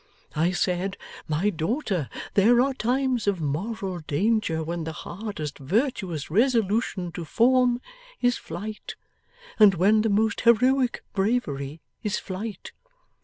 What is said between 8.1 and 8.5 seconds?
is